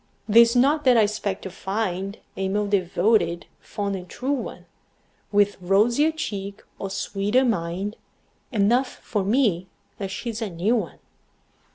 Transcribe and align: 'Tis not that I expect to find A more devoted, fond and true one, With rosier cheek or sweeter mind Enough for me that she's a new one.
'Tis 0.31 0.55
not 0.55 0.83
that 0.83 0.97
I 0.97 1.03
expect 1.03 1.43
to 1.43 1.51
find 1.51 2.17
A 2.35 2.49
more 2.49 2.65
devoted, 2.67 3.45
fond 3.59 3.95
and 3.95 4.09
true 4.09 4.31
one, 4.31 4.65
With 5.31 5.61
rosier 5.61 6.11
cheek 6.11 6.63
or 6.79 6.89
sweeter 6.89 7.45
mind 7.45 7.97
Enough 8.51 8.87
for 9.03 9.23
me 9.23 9.67
that 9.99 10.09
she's 10.09 10.41
a 10.41 10.49
new 10.49 10.75
one. 10.75 10.97